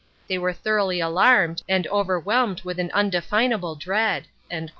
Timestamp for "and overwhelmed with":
1.69-2.79